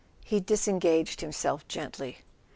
[0.25, 2.23] He disengaged himself gently.